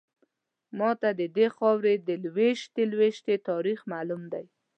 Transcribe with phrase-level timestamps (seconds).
[0.79, 4.45] ماته ددې خاورې د لویشتې لویشتې تاریخ معلوم دی.